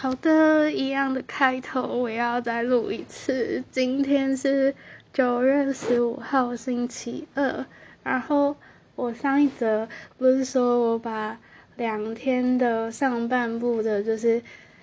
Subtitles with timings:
[0.00, 3.64] 好的，一样的开头，我要再录一次。
[3.68, 4.72] 今天是
[5.12, 7.66] 九月十五号，星期二。
[8.04, 8.54] 然后
[8.94, 11.36] 我上一则不是说我把
[11.74, 14.40] 两天的上半部的，就是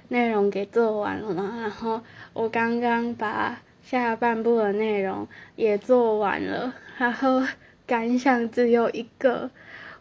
[0.10, 1.60] 内容给做完了吗？
[1.62, 2.02] 然后
[2.34, 5.26] 我刚刚把下半部的内容
[5.56, 7.42] 也做完了，然后
[7.88, 9.50] 感想只有一个，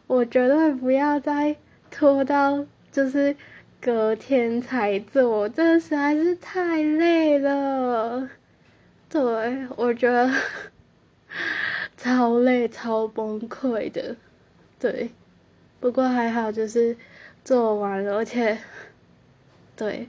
[0.08, 1.54] 我绝对不要再
[1.88, 3.36] 拖到就是。
[3.84, 8.30] 隔天才做，这实在是太累了。
[9.11, 10.32] 对，我觉得
[11.94, 14.16] 超累、超崩溃的。
[14.80, 15.11] 对，
[15.80, 16.96] 不过还好，就是
[17.44, 18.56] 做完了，而且，
[19.76, 20.08] 对，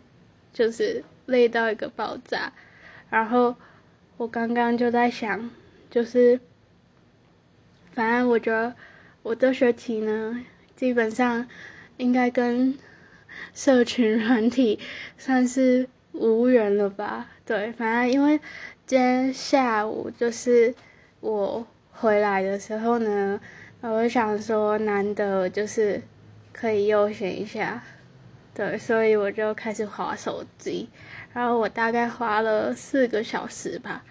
[0.54, 2.54] 就是累到一个爆炸。
[3.10, 3.54] 然后
[4.16, 5.52] 我刚刚就在想，
[5.90, 6.40] 就是，
[7.92, 8.74] 反正我觉得
[9.22, 10.46] 我这学期呢，
[10.78, 11.46] 基本上
[11.98, 12.74] 应该跟。
[13.54, 14.80] 社群软体
[15.18, 17.30] 算是无缘了吧？
[17.46, 18.40] 对，反正因为
[18.86, 20.74] 今天下午就是
[21.20, 23.40] 我回来的时候呢，
[23.82, 26.02] 我就想说难得就是
[26.52, 27.84] 可以悠闲一下，
[28.54, 30.90] 对，所以我就开始划手机，
[31.34, 34.04] 然后我大概划了四个小时吧，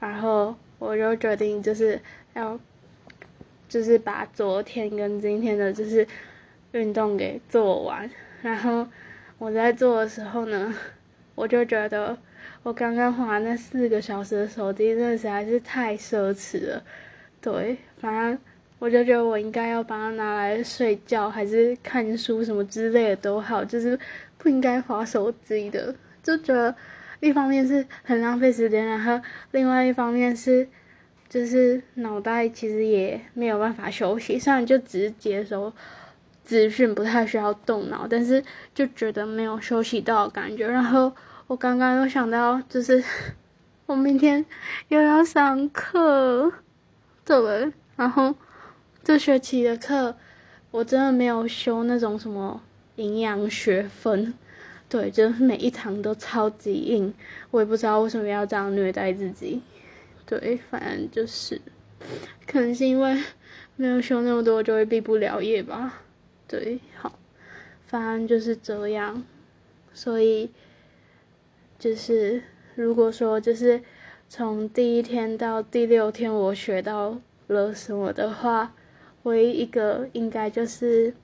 [0.00, 2.00] 然后我就决定就是
[2.34, 2.58] 要
[3.68, 6.06] 就是把昨天跟今天的就是
[6.72, 8.10] 运动给做完。
[8.42, 8.86] 然后
[9.38, 10.74] 我在做的时候呢，
[11.34, 12.16] 我就觉得
[12.62, 16.82] 我刚刚花那四个小时的手机真的实在是太奢侈了。
[17.40, 18.38] 对，反正
[18.78, 23.98] 我就觉得我应该要把它拿来睡觉，还是看书什么之类的都好，就是
[24.38, 25.94] 不应该划手机的。
[26.22, 26.74] 就觉得
[27.20, 29.20] 一方面是很浪费时间，然后
[29.52, 30.66] 另外一方面是
[31.28, 35.72] 就是脑袋其实也没有办法休息，虽然就只是接收。
[36.50, 38.42] 资讯不太需要动脑，但是
[38.74, 40.66] 就觉得没有休息到感觉。
[40.66, 41.12] 然后
[41.46, 43.00] 我刚刚又想到，就是
[43.86, 44.44] 我明天
[44.88, 46.52] 又要上课，
[47.24, 47.72] 对。
[47.94, 48.34] 然后
[49.04, 50.16] 这学期的课
[50.72, 52.60] 我真的没有修那种什么
[52.96, 54.34] 营养学分，
[54.88, 57.14] 对，就是每一堂都超级硬。
[57.52, 59.62] 我也不知道为什么要这样虐待自己，
[60.26, 61.60] 对，反正就是，
[62.44, 63.16] 可能是因为
[63.76, 66.02] 没有修那么多，就会毕不了业吧。
[66.50, 67.16] 对，好，
[67.80, 69.22] 反正就是这样，
[69.94, 70.50] 所以
[71.78, 72.42] 就是
[72.74, 73.80] 如果说就是
[74.28, 78.74] 从第一天到第六天我学到了什么的话，
[79.22, 81.14] 唯一一个应该就是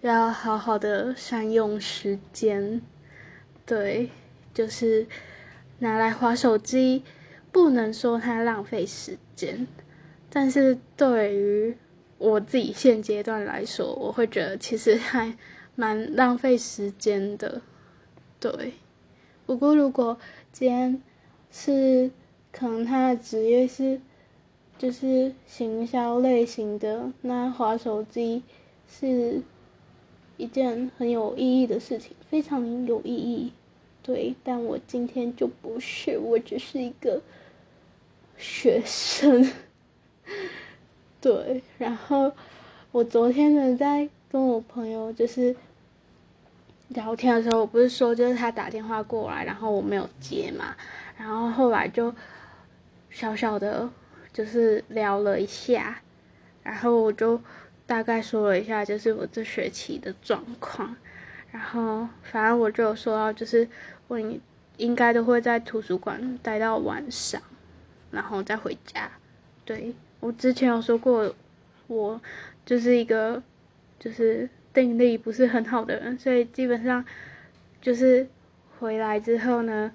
[0.00, 2.80] 要好好的善用时间，
[3.66, 4.08] 对，
[4.54, 5.06] 就是
[5.80, 7.04] 拿来划手机，
[7.52, 9.66] 不能说它浪费时间，
[10.30, 11.76] 但是对于。
[12.18, 15.36] 我自己现阶段来说，我会觉得其实还
[15.74, 17.62] 蛮浪费时间的，
[18.40, 18.72] 对。
[19.46, 20.18] 不过如果
[20.52, 21.02] 今天
[21.50, 22.10] 是
[22.52, 24.00] 可能他的职业是
[24.76, 28.42] 就是行销类型的，那滑手机
[28.88, 29.40] 是
[30.36, 33.52] 一件很有意义的事情，非常有意义，
[34.02, 34.34] 对。
[34.44, 37.22] 但我今天就不是，我只是一个
[38.36, 39.50] 学生。
[41.20, 42.32] 对，然后
[42.92, 45.54] 我昨天呢在跟我朋友就是
[46.88, 50.76] 聊天的时候，我不是说就是他打电话过来，然后我没有接嘛，
[51.16, 52.14] 然后后来就
[53.10, 53.88] 小小的
[54.32, 56.00] 就是聊了一下，
[56.62, 57.40] 然后我就
[57.84, 60.94] 大概说了一下就是我这学期的状况，
[61.50, 63.68] 然后反正我就有说到就是
[64.06, 64.18] 我
[64.76, 67.42] 应该都会在图书馆待到晚上，
[68.12, 69.10] 然后再回家，
[69.64, 69.92] 对。
[70.20, 71.32] 我之前有说过，
[71.86, 72.20] 我
[72.66, 73.40] 就是一个
[74.00, 77.04] 就是定力不是很好的人，所以基本上
[77.80, 78.26] 就是
[78.78, 79.92] 回来之后呢，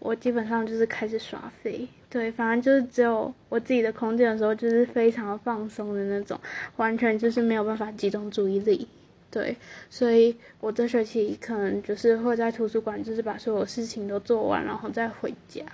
[0.00, 6.38] 我基本上就是开始耍废，对，反正就是只有我自己的空间的时候，就是非常放松的那种，
[6.76, 8.88] 完全就是没有办法集中注意力，
[9.30, 9.56] 对，
[9.88, 15.64] 所以我这学期可能就是会在图书馆，就是把所有事情都做完，然后再回家，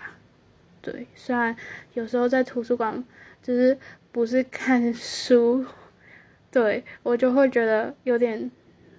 [0.82, 1.56] 对，虽然
[1.94, 3.02] 有时候在图书馆。
[3.46, 3.78] 就是
[4.10, 5.64] 不是看书，
[6.50, 8.50] 对我就会觉得有点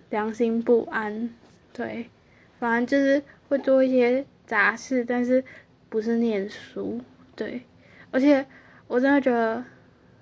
[0.10, 1.30] 良心不安，
[1.74, 2.10] 对，
[2.58, 5.44] 反正就是会做一些杂事，但是
[5.90, 7.02] 不是念书，
[7.36, 7.64] 对，
[8.10, 8.46] 而且
[8.88, 9.66] 我真的觉得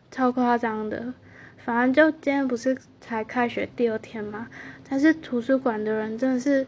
[0.10, 1.14] 超夸张的，
[1.58, 4.48] 反正就今天不是才开学第二天嘛，
[4.90, 6.66] 但是图书馆的人真的是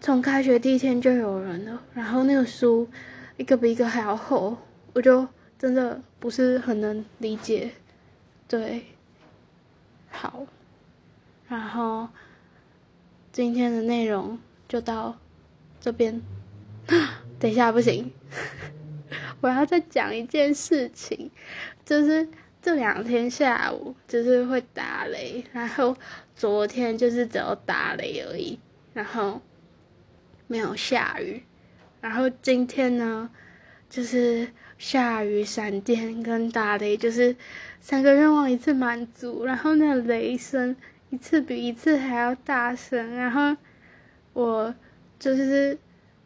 [0.00, 2.86] 从开学第一天就有人了，然后那个书
[3.36, 4.56] 一个比一个还要厚，
[4.92, 5.26] 我就。
[5.60, 7.72] 真的不是很能理解，
[8.48, 8.86] 对，
[10.10, 10.46] 好，
[11.48, 12.08] 然后
[13.30, 15.18] 今天的内容就到
[15.78, 16.22] 这边。
[17.38, 18.10] 等一下，不行，
[19.42, 21.30] 我要再讲一件事情，
[21.84, 22.26] 就是
[22.62, 25.94] 这两天下午就是会打雷，然后
[26.34, 28.58] 昨天就是只有打雷而已，
[28.94, 29.42] 然后
[30.46, 31.42] 没有下雨，
[32.00, 33.30] 然后今天呢
[33.90, 34.48] 就是
[34.78, 37.36] 下雨、闪电跟打雷，就是
[37.80, 40.74] 三个愿望一次满足，然后那雷声
[41.10, 43.54] 一次比一次还要大声，然后
[44.32, 44.74] 我
[45.18, 45.76] 就是。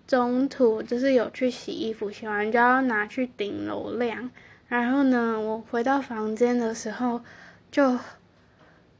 [0.06, 4.30] 中途就是有去洗衣服，洗完就要拿去顶楼晾。
[4.68, 7.22] 然后呢，我回到房间的时候，
[7.70, 7.98] 就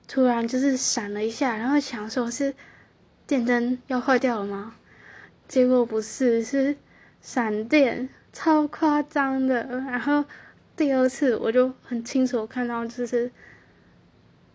[0.08, 2.54] 突然就是闪了一下，然后想说是
[3.26, 4.76] 电灯要坏掉了吗？
[5.46, 6.74] 结果不是，是
[7.20, 9.64] 闪电，超夸张的。
[9.64, 10.26] 然后
[10.76, 13.30] 第二次我就很清楚看到，就是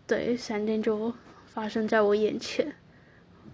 [0.06, 1.12] 对闪电就
[1.46, 2.72] 发生在我眼前，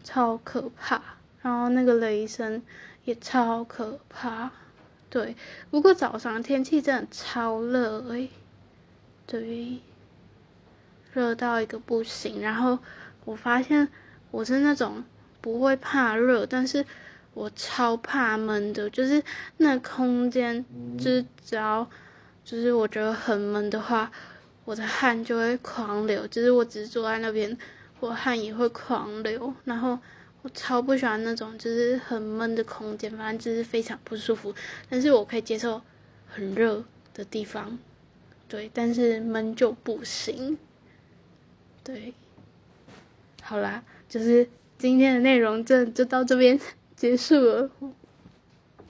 [0.02, 1.00] 超可怕。
[1.40, 2.60] 然后那个雷声
[3.04, 4.50] 也超可怕，
[5.08, 5.36] 对。
[5.70, 8.28] 不过早上天气真的超热诶，
[9.26, 9.78] 对，
[11.12, 12.42] 热到一个不行。
[12.42, 12.80] 然后
[13.24, 13.88] 我发现
[14.32, 15.04] 我是那种
[15.40, 16.84] 不会怕热，但是
[17.36, 19.22] 我超怕闷的，就是
[19.58, 20.64] 那空间，
[20.96, 21.86] 就是只要
[22.42, 24.10] 就是我觉得很闷的话，
[24.64, 26.26] 我的汗就会狂流。
[26.28, 27.54] 就是我只是坐在那边，
[28.00, 29.98] 我汗也会狂流，然后。
[30.42, 34.54] 我超不喜欢那种就是很闷的空间，反正就是非常不舒服。
[34.88, 35.82] 但是我可以接受
[36.28, 37.76] 很热的地方，
[38.46, 40.56] 对，但是闷就不行。
[41.82, 42.14] 对，
[43.42, 44.48] 好啦，就是
[44.78, 46.56] 今天的内容就就到这边
[46.96, 47.70] 结束了。